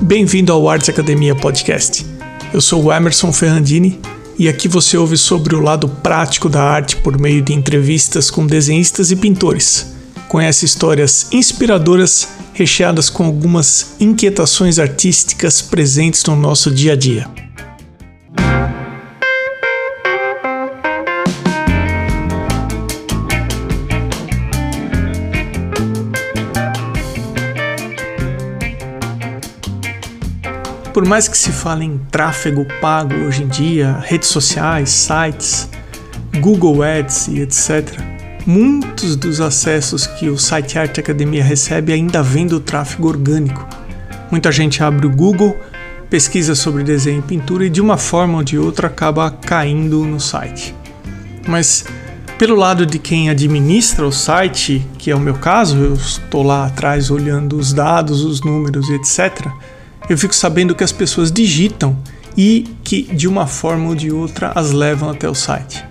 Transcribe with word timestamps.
Bem-vindo 0.00 0.52
ao 0.52 0.68
Arts 0.68 0.88
Academia 0.88 1.34
Podcast. 1.34 2.06
Eu 2.54 2.60
sou 2.60 2.84
o 2.84 2.92
Emerson 2.92 3.32
Ferrandini 3.32 4.00
e 4.38 4.48
aqui 4.48 4.68
você 4.68 4.96
ouve 4.96 5.16
sobre 5.16 5.56
o 5.56 5.60
lado 5.60 5.88
prático 5.88 6.48
da 6.48 6.62
arte 6.62 6.96
por 6.96 7.18
meio 7.18 7.42
de 7.42 7.52
entrevistas 7.52 8.30
com 8.30 8.46
desenhistas 8.46 9.10
e 9.10 9.16
pintores. 9.16 9.92
Conhece 10.28 10.64
histórias 10.64 11.26
inspiradoras 11.32 12.28
recheadas 12.54 13.10
com 13.10 13.24
algumas 13.24 13.96
inquietações 13.98 14.78
artísticas 14.78 15.60
presentes 15.60 16.24
no 16.24 16.36
nosso 16.36 16.70
dia 16.70 16.92
a 16.92 16.96
dia. 16.96 17.47
Por 30.98 31.06
mais 31.06 31.28
que 31.28 31.38
se 31.38 31.52
fale 31.52 31.84
em 31.84 31.96
tráfego 32.10 32.66
pago 32.80 33.14
hoje 33.14 33.44
em 33.44 33.46
dia, 33.46 34.02
redes 34.02 34.30
sociais, 34.30 34.90
sites, 34.90 35.68
Google 36.40 36.82
Ads 36.82 37.28
e 37.28 37.38
etc., 37.38 37.88
muitos 38.44 39.14
dos 39.14 39.40
acessos 39.40 40.08
que 40.08 40.28
o 40.28 40.36
site 40.36 40.76
Arte 40.76 40.98
Academia 40.98 41.44
recebe 41.44 41.92
ainda 41.92 42.20
vêm 42.20 42.48
do 42.48 42.58
tráfego 42.58 43.06
orgânico. 43.06 43.64
Muita 44.28 44.50
gente 44.50 44.82
abre 44.82 45.06
o 45.06 45.10
Google, 45.10 45.56
pesquisa 46.10 46.56
sobre 46.56 46.82
desenho 46.82 47.20
e 47.20 47.22
pintura 47.22 47.66
e 47.66 47.70
de 47.70 47.80
uma 47.80 47.96
forma 47.96 48.38
ou 48.38 48.42
de 48.42 48.58
outra 48.58 48.88
acaba 48.88 49.30
caindo 49.30 50.04
no 50.04 50.18
site. 50.18 50.74
Mas 51.46 51.84
pelo 52.36 52.56
lado 52.56 52.84
de 52.84 52.98
quem 52.98 53.30
administra 53.30 54.04
o 54.04 54.10
site, 54.10 54.84
que 54.98 55.12
é 55.12 55.14
o 55.14 55.20
meu 55.20 55.34
caso, 55.34 55.76
eu 55.78 55.94
estou 55.94 56.42
lá 56.42 56.66
atrás 56.66 57.08
olhando 57.08 57.56
os 57.56 57.72
dados, 57.72 58.24
os 58.24 58.40
números, 58.42 58.90
etc 58.90 59.46
eu 60.08 60.16
fico 60.16 60.34
sabendo 60.34 60.74
que 60.74 60.82
as 60.82 60.92
pessoas 60.92 61.30
digitam 61.30 61.96
e 62.36 62.66
que 62.82 63.02
de 63.02 63.28
uma 63.28 63.46
forma 63.46 63.88
ou 63.88 63.94
de 63.94 64.10
outra 64.10 64.52
as 64.54 64.70
levam 64.70 65.10
até 65.10 65.28
o 65.28 65.34
site. 65.34 65.84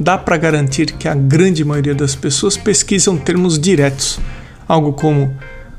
Dá 0.00 0.18
para 0.18 0.36
garantir 0.36 0.92
que 0.92 1.06
a 1.06 1.14
grande 1.14 1.64
maioria 1.64 1.94
das 1.94 2.14
pessoas 2.14 2.56
pesquisam 2.56 3.16
termos 3.16 3.58
diretos, 3.58 4.18
algo 4.66 4.92
como 4.92 5.32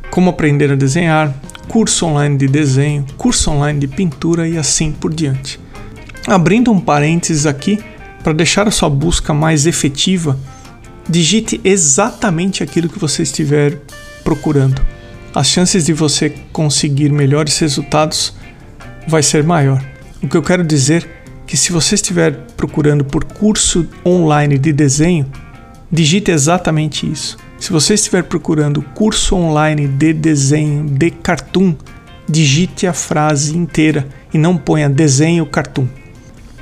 como 0.10 0.30
aprender 0.30 0.72
a 0.72 0.76
desenhar, 0.76 1.34
curso 1.68 2.06
online 2.06 2.38
de 2.38 2.48
desenho, 2.48 3.04
curso 3.18 3.50
online 3.50 3.80
de 3.80 3.88
pintura 3.88 4.48
e 4.48 4.60
assim 4.60 4.92
por 4.92 5.12
diante. 5.12 5.60
Abrindo 6.28 6.72
um 6.72 6.80
parênteses 6.80 7.48
aqui, 7.48 7.80
para 8.24 8.32
deixar 8.32 8.68
a 8.68 8.72
sua 8.72 8.92
busca 8.92 9.34
mais 9.34 9.66
efetiva, 9.66 10.38
digite 11.10 11.60
exatamente 11.64 12.62
aquilo 12.62 12.88
que 12.88 13.00
você 13.00 13.24
estiver 13.24 13.82
procurando 14.24 14.80
as 15.34 15.48
chances 15.48 15.86
de 15.86 15.94
você 15.94 16.30
conseguir 16.52 17.12
melhores 17.12 17.58
resultados 17.58 18.34
vai 19.08 19.24
ser 19.24 19.44
maior. 19.44 19.84
O 20.22 20.28
que 20.28 20.38
eu 20.38 20.44
quero 20.44 20.64
dizer 20.64 21.04
é 21.04 21.24
que 21.48 21.58
se 21.58 21.72
você 21.72 21.96
estiver 21.96 22.34
procurando 22.56 23.04
por 23.04 23.24
curso 23.24 23.88
online 24.06 24.58
de 24.58 24.72
desenho, 24.72 25.30
digite 25.92 26.32
exatamente 26.32 27.10
isso. 27.12 27.38
Se 27.60 27.72
você 27.72 27.96
estiver 27.96 28.24
procurando 28.24 28.82
curso 28.82 29.36
online 29.36 29.88
de 29.88 30.14
desenho 30.14 30.86
de 30.86 31.10
cartoon, 31.10 31.76
digite 32.28 32.88
a 32.88 32.94
frase 32.94 33.58
inteira 33.58 34.08
e 34.34 34.38
não 34.38 34.58
ponha 34.58 34.90
desenho 34.90 35.46
cartoon. 35.46 35.88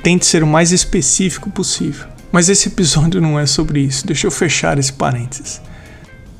Tente 0.02 0.26
ser 0.26 0.42
o 0.42 0.46
mais 0.46 0.72
específico 0.72 1.50
possível. 1.50 2.06
Mas 2.30 2.48
esse 2.48 2.68
episódio 2.68 3.20
não 3.20 3.38
é 3.38 3.46
sobre 3.46 3.80
isso. 3.80 4.06
Deixa 4.06 4.26
eu 4.26 4.30
fechar 4.30 4.78
esse 4.78 4.92
parênteses. 4.92 5.60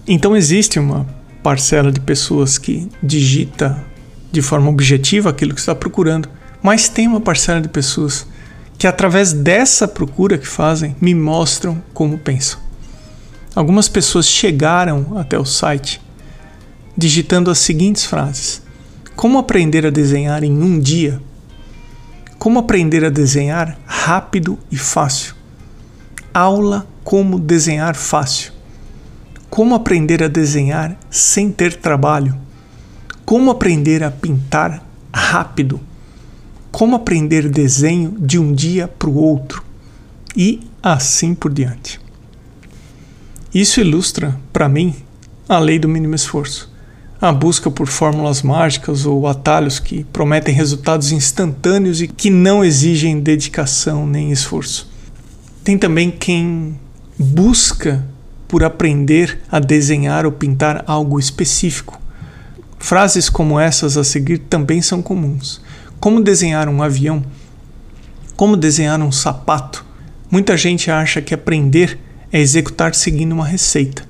Então 0.06 0.36
existe 0.36 0.78
uma 0.78 1.06
parcela 1.42 1.90
de 1.90 2.00
pessoas 2.00 2.58
que 2.58 2.88
digita 3.02 3.84
de 4.30 4.40
forma 4.40 4.70
objetiva 4.70 5.30
aquilo 5.30 5.54
que 5.54 5.60
está 5.60 5.74
procurando, 5.74 6.28
mas 6.62 6.88
tem 6.88 7.06
uma 7.06 7.20
parcela 7.20 7.60
de 7.60 7.68
pessoas 7.68 8.26
que 8.78 8.86
através 8.86 9.32
dessa 9.32 9.86
procura 9.86 10.38
que 10.38 10.47
fazem 10.47 10.97
me 11.00 11.14
mostram 11.14 11.82
como 11.92 12.19
pensam. 12.19 12.58
Algumas 13.54 13.88
pessoas 13.88 14.26
chegaram 14.26 15.19
até 15.19 15.38
o 15.38 15.44
site 15.44 16.00
digitando 16.97 17.50
as 17.50 17.58
seguintes 17.58 18.04
frases: 18.04 18.62
Como 19.14 19.38
aprender 19.38 19.86
a 19.86 19.91
desenhar 19.91 20.42
em 20.42 20.52
um 20.52 20.78
dia? 20.78 21.20
Como 22.38 22.58
aprender 22.58 23.04
a 23.04 23.10
desenhar 23.10 23.78
rápido 23.84 24.58
e 24.70 24.76
fácil? 24.76 25.34
Aula 26.32 26.86
Como 27.04 27.38
Desenhar 27.38 27.94
Fácil. 27.94 28.51
Como 29.52 29.74
aprender 29.74 30.22
a 30.22 30.28
desenhar 30.28 30.98
sem 31.10 31.50
ter 31.50 31.76
trabalho? 31.76 32.34
Como 33.22 33.50
aprender 33.50 34.02
a 34.02 34.10
pintar 34.10 34.82
rápido? 35.12 35.78
Como 36.70 36.96
aprender 36.96 37.50
desenho 37.50 38.16
de 38.18 38.38
um 38.38 38.54
dia 38.54 38.88
para 38.88 39.10
o 39.10 39.14
outro? 39.14 39.62
E 40.34 40.62
assim 40.82 41.34
por 41.34 41.52
diante. 41.52 42.00
Isso 43.52 43.78
ilustra, 43.78 44.40
para 44.54 44.70
mim, 44.70 44.94
a 45.46 45.58
lei 45.58 45.78
do 45.78 45.86
mínimo 45.86 46.14
esforço. 46.14 46.72
A 47.20 47.30
busca 47.30 47.70
por 47.70 47.88
fórmulas 47.88 48.40
mágicas 48.40 49.04
ou 49.04 49.26
atalhos 49.26 49.78
que 49.78 50.02
prometem 50.04 50.54
resultados 50.54 51.12
instantâneos 51.12 52.00
e 52.00 52.08
que 52.08 52.30
não 52.30 52.64
exigem 52.64 53.20
dedicação 53.20 54.06
nem 54.06 54.32
esforço. 54.32 54.90
Tem 55.62 55.76
também 55.76 56.10
quem 56.10 56.80
busca 57.19 58.02
por 58.52 58.62
aprender 58.62 59.40
a 59.50 59.58
desenhar 59.58 60.26
ou 60.26 60.30
pintar 60.30 60.84
algo 60.86 61.18
específico. 61.18 61.98
Frases 62.78 63.30
como 63.30 63.58
essas 63.58 63.96
a 63.96 64.04
seguir 64.04 64.36
também 64.40 64.82
são 64.82 65.00
comuns. 65.00 65.62
Como 65.98 66.22
desenhar 66.22 66.68
um 66.68 66.82
avião? 66.82 67.24
Como 68.36 68.54
desenhar 68.54 69.00
um 69.00 69.10
sapato? 69.10 69.82
Muita 70.30 70.54
gente 70.54 70.90
acha 70.90 71.22
que 71.22 71.32
aprender 71.32 71.98
é 72.30 72.40
executar 72.40 72.94
seguindo 72.94 73.32
uma 73.32 73.46
receita 73.46 74.06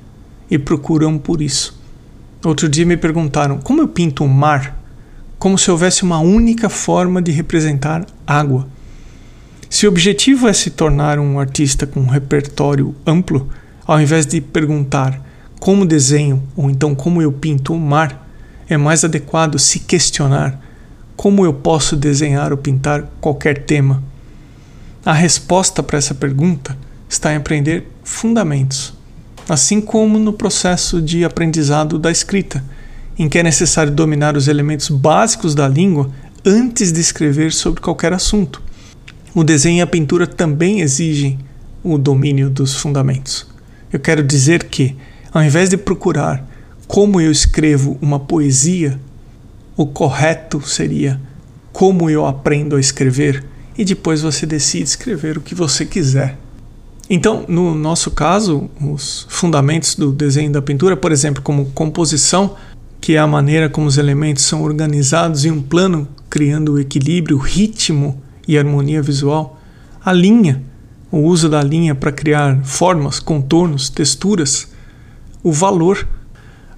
e 0.51 0.59
procuram 0.59 1.19
por 1.19 1.41
isso. 1.41 1.81
Outro 2.45 2.69
dia 2.69 2.85
me 2.85 2.97
perguntaram 2.97 3.61
como 3.61 3.81
eu 3.81 3.87
pinto 3.87 4.25
um 4.25 4.29
mar, 4.29 4.77
como 5.39 5.57
se 5.57 5.71
houvesse 5.71 6.03
uma 6.03 6.19
única 6.19 6.69
forma 6.69 7.23
de 7.23 7.31
representar 7.31 8.05
água. 8.27 8.67
Se 9.71 9.87
o 9.87 9.89
objetivo 9.89 10.49
é 10.49 10.53
se 10.53 10.71
tornar 10.71 11.21
um 11.21 11.39
artista 11.39 11.87
com 11.87 12.01
um 12.01 12.09
repertório 12.09 12.93
amplo, 13.07 13.49
ao 13.87 14.01
invés 14.01 14.27
de 14.27 14.41
perguntar 14.41 15.21
como 15.59 15.87
desenho 15.87 16.43
ou 16.57 16.71
então 16.71 16.95
como 16.95 17.23
eu 17.23 17.33
pinto 17.33 17.75
o 17.75 17.79
mar, 17.79 18.29
é 18.69 18.77
mais 18.77 19.05
adequado 19.05 19.59
se 19.59 19.81
questionar 19.81 20.61
como 21.17 21.45
eu 21.45 21.53
posso 21.53 21.95
desenhar 21.97 22.53
ou 22.53 22.59
pintar 22.59 23.05
qualquer 23.21 23.65
tema. 23.65 24.03
A 25.05 25.13
resposta 25.13 25.83
para 25.83 25.99
essa 25.99 26.15
pergunta 26.15 26.77
está 27.09 27.33
em 27.33 27.37
aprender 27.37 27.87
fundamentos, 28.03 28.95
assim 29.49 29.81
como 29.81 30.19
no 30.19 30.33
processo 30.33 31.03
de 31.03 31.25
aprendizado 31.25 31.99
da 31.99 32.11
escrita, 32.11 32.65
em 33.19 33.29
que 33.29 33.39
é 33.39 33.43
necessário 33.43 33.93
dominar 33.93 34.37
os 34.37 34.49
elementos 34.49 34.89
básicos 34.89 35.55
da 35.55 35.69
língua 35.69 36.11
antes 36.45 36.93
de 36.93 37.01
escrever 37.01 37.53
sobre 37.53 37.81
qualquer 37.81 38.13
assunto. 38.13 38.63
O 39.35 39.45
desenho 39.45 39.79
e 39.79 39.81
a 39.83 39.87
pintura 39.87 40.27
também 40.27 40.81
exigem 40.81 41.39
o 41.85 41.99
domínio 41.99 42.49
dos 42.49 42.75
fundamentos. 42.75 43.52
Eu 43.93 44.01
quero 44.01 44.23
dizer 44.23 44.65
que, 44.65 44.97
ao 45.33 45.43
invés 45.43 45.69
de 45.69 45.77
procurar 45.77 46.49
como 46.87 47.21
eu 47.21 47.31
escrevo 47.31 47.99
uma 48.01 48.19
poesia, 48.19 48.99
o 49.77 49.87
correto 49.87 50.61
seria 50.67 51.21
como 51.73 52.09
eu 52.09 52.27
aprendo 52.27 52.77
a 52.77 52.81
escrever 52.81 53.45
e 53.77 53.85
depois 53.85 54.23
você 54.23 54.47
decide 54.47 54.85
escrever 54.85 55.39
o 55.39 55.41
que 55.41 55.55
você 55.55 55.85
quiser. 55.85 56.39
Então, 57.09 57.45
no 57.49 57.75
nosso 57.75 58.11
caso, 58.11 58.71
os 58.81 59.27
fundamentos 59.29 59.95
do 59.95 60.13
desenho 60.13 60.53
da 60.53 60.63
pintura, 60.63 60.97
por 60.97 61.13
exemplo, 61.13 61.43
como 61.43 61.67
composição, 61.73 62.57
que 63.01 63.17
é 63.17 63.19
a 63.19 63.27
maneira 63.27 63.69
como 63.69 63.87
os 63.87 63.99
elementos 63.99 64.45
são 64.45 64.63
organizados 64.63 65.45
em 65.45 65.51
um 65.51 65.61
plano, 65.61 66.09
criando 66.31 66.79
equilíbrio, 66.79 67.37
ritmo 67.37 68.23
e 68.47 68.57
harmonia 68.57 69.03
visual, 69.03 69.61
a 70.05 70.13
linha, 70.13 70.63
o 71.13 71.19
uso 71.19 71.47
da 71.47 71.63
linha 71.63 71.95
para 71.95 72.11
criar 72.11 72.65
formas, 72.65 73.21
contornos, 73.21 73.91
texturas, 73.91 74.67
o 75.43 75.53
valor, 75.53 76.09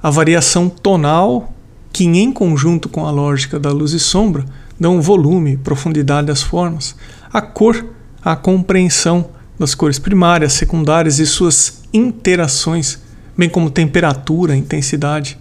a 0.02 0.10
variação 0.10 0.69
tonal, 0.69 1.54
que 1.92 2.04
em 2.04 2.32
conjunto 2.32 2.88
com 2.88 3.06
a 3.06 3.12
lógica 3.12 3.60
da 3.60 3.70
luz 3.70 3.92
e 3.92 4.00
sombra 4.00 4.44
dão 4.78 5.00
volume, 5.00 5.56
profundidade 5.56 6.32
às 6.32 6.42
formas, 6.42 6.96
a 7.32 7.40
cor, 7.40 7.86
a 8.25 8.34
compreensão 8.34 9.31
das 9.56 9.72
cores 9.72 10.00
primárias, 10.00 10.54
secundárias 10.54 11.20
e 11.20 11.26
suas 11.26 11.82
interações, 11.92 12.98
bem 13.38 13.48
como 13.48 13.70
temperatura, 13.70 14.56
intensidade, 14.56 15.38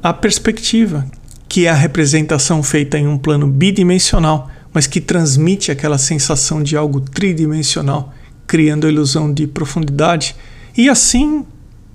a 0.00 0.12
perspectiva, 0.12 1.04
que 1.48 1.66
é 1.66 1.70
a 1.70 1.74
representação 1.74 2.62
feita 2.62 2.96
em 2.96 3.08
um 3.08 3.18
plano 3.18 3.48
bidimensional, 3.48 4.48
mas 4.72 4.86
que 4.86 5.00
transmite 5.00 5.72
aquela 5.72 5.98
sensação 5.98 6.62
de 6.62 6.76
algo 6.76 7.00
tridimensional 7.00 8.14
criando 8.46 8.86
a 8.86 8.90
ilusão 8.90 9.32
de 9.32 9.46
profundidade 9.46 10.36
e 10.76 10.88
assim 10.88 11.44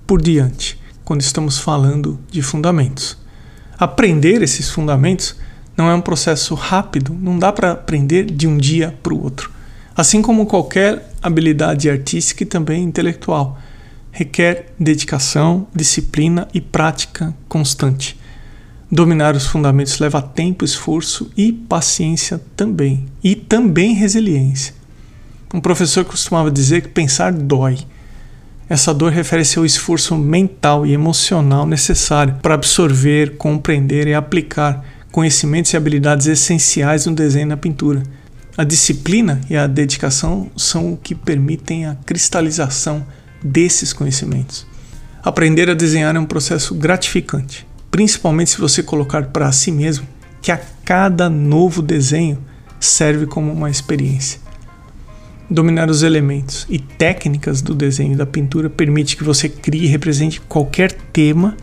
por 0.06 0.20
diante, 0.20 0.78
quando 1.04 1.20
estamos 1.20 1.58
falando 1.58 2.18
de 2.30 2.42
fundamentos. 2.42 3.16
Aprender 3.78 4.42
esses 4.42 4.70
fundamentos 4.70 5.36
Não 5.74 5.88
é 5.88 5.94
um 5.94 6.02
processo 6.02 6.54
rápido, 6.54 7.16
não 7.18 7.38
dá 7.38 7.50
para 7.50 7.72
aprender 7.72 8.26
de 8.26 8.46
um 8.46 8.58
dia 8.58 8.96
para 9.02 9.14
o 9.14 9.22
outro. 9.22 9.50
Assim 9.96 10.20
como 10.20 10.46
qualquer 10.46 11.10
habilidade 11.22 11.88
artística 11.88 12.42
e 12.42 12.46
também 12.46 12.82
intelectual, 12.84 13.58
requer 14.10 14.72
dedicação, 14.78 15.66
disciplina 15.74 16.46
e 16.52 16.60
prática 16.60 17.34
constante. 17.48 18.20
Dominar 18.90 19.34
os 19.34 19.46
fundamentos 19.46 19.98
leva 19.98 20.20
tempo, 20.20 20.64
esforço 20.64 21.30
e 21.34 21.50
paciência 21.50 22.38
também, 22.54 23.06
e 23.24 23.34
também 23.34 23.94
resiliência. 23.94 24.74
Um 25.52 25.60
professor 25.60 26.04
costumava 26.04 26.50
dizer 26.50 26.80
que 26.80 26.88
pensar 26.88 27.30
dói. 27.30 27.78
Essa 28.70 28.94
dor 28.94 29.12
refere-se 29.12 29.58
ao 29.58 29.66
esforço 29.66 30.16
mental 30.16 30.86
e 30.86 30.94
emocional 30.94 31.66
necessário 31.66 32.36
para 32.40 32.54
absorver, 32.54 33.36
compreender 33.36 34.06
e 34.06 34.14
aplicar 34.14 34.82
conhecimentos 35.10 35.70
e 35.72 35.76
habilidades 35.76 36.26
essenciais 36.26 37.04
no 37.04 37.14
desenho 37.14 37.42
e 37.42 37.48
na 37.48 37.56
pintura. 37.58 38.02
A 38.56 38.64
disciplina 38.64 39.42
e 39.50 39.56
a 39.56 39.66
dedicação 39.66 40.50
são 40.56 40.94
o 40.94 40.96
que 40.96 41.14
permitem 41.14 41.84
a 41.84 41.96
cristalização 42.06 43.06
desses 43.42 43.92
conhecimentos. 43.92 44.66
Aprender 45.22 45.68
a 45.68 45.74
desenhar 45.74 46.16
é 46.16 46.18
um 46.18 46.24
processo 46.24 46.74
gratificante, 46.74 47.66
principalmente 47.90 48.52
se 48.52 48.60
você 48.60 48.82
colocar 48.82 49.26
para 49.26 49.52
si 49.52 49.70
mesmo 49.70 50.06
que 50.40 50.50
a 50.50 50.60
cada 50.84 51.28
novo 51.28 51.82
desenho 51.82 52.38
serve 52.80 53.26
como 53.26 53.52
uma 53.52 53.70
experiência. 53.70 54.41
Dominar 55.52 55.90
os 55.90 56.02
elementos 56.02 56.66
e 56.70 56.78
técnicas 56.78 57.60
do 57.60 57.74
desenho 57.74 58.14
e 58.14 58.16
da 58.16 58.24
pintura 58.24 58.70
permite 58.70 59.18
que 59.18 59.22
você 59.22 59.50
crie 59.50 59.84
e 59.84 59.86
represente 59.86 60.40
qualquer 60.40 60.90
tema 61.12 61.54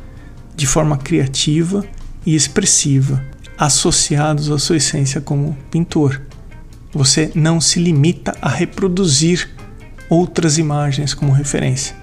de 0.55 0.67
forma 0.67 0.95
criativa 0.95 1.83
e 2.23 2.35
expressiva, 2.35 3.25
associados 3.57 4.51
à 4.51 4.59
sua 4.59 4.77
essência 4.77 5.19
como 5.19 5.57
pintor. 5.71 6.21
Você 6.93 7.31
não 7.33 7.59
se 7.59 7.79
limita 7.79 8.37
a 8.39 8.47
reproduzir 8.47 9.49
outras 10.07 10.59
imagens 10.59 11.15
como 11.15 11.31
referência. 11.31 11.95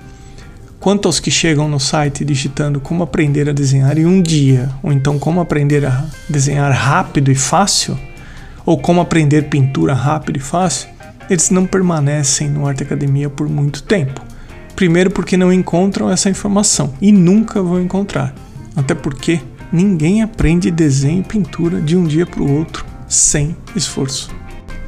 Quanto 0.81 1.07
aos 1.07 1.21
que 1.21 1.31
chegam 1.31 1.69
no 1.69 1.79
site 1.79 2.25
digitando 2.25 2.81
como 2.81 3.05
aprender 3.05 3.49
a 3.49 3.53
desenhar 3.53 3.97
em 3.97 4.07
um 4.07 4.21
dia, 4.21 4.73
ou 4.83 4.93
então 4.93 5.21
como 5.21 5.41
aprender 5.41 5.87
a 5.87 6.05
desenhar 6.29 6.73
rápido 6.73 7.31
e 7.31 7.37
fácil, 7.37 7.97
ou 8.65 8.77
como 8.77 9.01
aprender 9.01 9.49
pintura 9.49 9.95
rápido 9.95 10.39
e 10.39 10.41
fácil, 10.41 10.96
eles 11.29 11.51
não 11.51 11.67
permanecem 11.67 12.49
no 12.49 12.67
Arte 12.67 12.83
Academia 12.83 13.29
por 13.29 13.49
muito 13.49 13.83
tempo. 13.83 14.21
Primeiro, 14.75 15.11
porque 15.11 15.37
não 15.37 15.53
encontram 15.53 16.11
essa 16.11 16.29
informação 16.29 16.95
e 17.01 17.11
nunca 17.11 17.63
vão 17.63 17.81
encontrar. 17.81 18.35
Até 18.77 18.95
porque 18.95 19.41
ninguém 19.73 20.23
aprende 20.23 20.71
desenho 20.71 21.21
e 21.21 21.25
pintura 21.25 21.81
de 21.81 21.97
um 21.97 22.05
dia 22.05 22.27
para 22.27 22.43
o 22.43 22.59
outro 22.59 22.85
sem 23.09 23.57
esforço. 23.75 24.31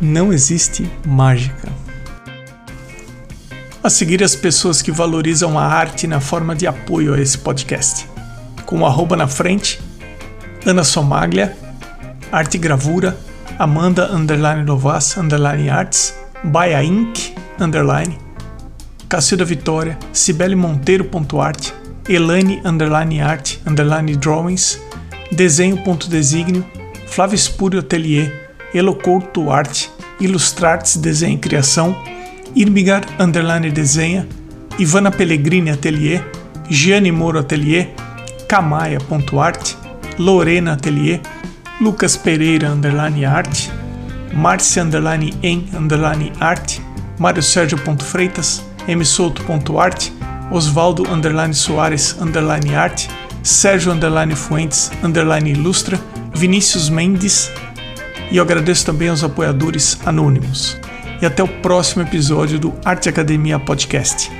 Não 0.01 0.33
existe 0.33 0.89
mágica. 1.07 1.69
A 3.83 3.89
seguir, 3.89 4.23
as 4.23 4.37
pessoas 4.37 4.83
que 4.83 4.93
valorizam 4.93 5.59
a 5.59 5.65
arte 5.65 6.07
na 6.07 6.21
forma 6.21 6.55
de 6.55 6.67
apoio 6.67 7.15
a 7.15 7.21
esse 7.21 7.39
podcast. 7.39 8.07
Com 8.67 8.81
o 8.81 8.87
arroba 8.87 9.17
na 9.17 9.27
frente, 9.27 9.81
Ana 10.67 10.85
Somaglia, 10.85 11.57
Arte 12.31 12.59
Gravura, 12.59 13.17
Amanda 13.59 14.13
Underline 14.13 14.65
Novas 14.65 15.17
Underline 15.17 15.71
Arts, 15.71 16.15
Baia 16.45 16.83
Inc. 16.83 17.35
Underline, 17.61 18.17
Cacilda 19.09 19.45
Vitória, 19.45 19.99
Cibele 20.13 20.55
Monteiro.art, 20.55 21.73
Elane 22.09 22.61
Underline 22.65 23.21
Art 23.21 23.59
Underline 23.67 24.17
Drawings, 24.17 24.81
Desenho.designio, 25.33 26.65
Flávio 27.09 27.35
Espúrio 27.35 27.81
Atelier, 27.81 28.51
Elocouto 28.73 29.51
Arte, 29.51 29.91
Ilustrartes 30.21 30.97
Desenho 30.97 31.35
e 31.35 31.39
Criação, 31.39 31.97
Irmigar 32.55 33.03
Underline 33.19 33.71
Desenha, 33.71 34.27
Ivana 34.79 35.11
Pellegrini 35.11 35.71
Atelier, 35.71 36.25
Gianni 36.71 37.11
Moro 37.11 37.41
Atelier, 37.41 37.91
Camaia.art, 38.49 39.75
Lorena 40.19 40.75
Atelier, 40.75 41.21
Lucas 41.81 42.17
Pereira 42.17 42.71
Underline 42.71 43.25
Arte, 43.25 43.71
Marcia 44.33 44.83
Underline 44.83 45.35
em 45.43 45.69
Underline 45.75 46.33
Arte, 46.41 46.83
Mário 47.19 47.43
Sérgio 47.43 47.79
Freitas, 47.99 48.65
msouto.art, 48.87 50.11
Osvaldo 50.51 51.11
Underline 51.13 51.55
Soares 51.55 52.17
Underline 52.21 52.75
Arte, 52.75 53.09
Sérgio 53.43 53.93
Underline 53.93 54.35
Fuentes 54.35 54.91
Underline 55.03 55.51
Ilustra, 55.51 56.01
Vinícius 56.35 56.89
Mendes, 56.89 57.51
e 58.31 58.37
eu 58.37 58.43
agradeço 58.43 58.85
também 58.85 59.09
aos 59.09 59.25
apoiadores 59.25 59.99
anônimos. 60.05 60.79
E 61.21 61.27
até 61.27 61.43
o 61.43 61.49
próximo 61.49 62.03
episódio 62.03 62.59
do 62.59 62.73
Arte 62.85 63.09
Academia 63.09 63.59
Podcast. 63.59 64.31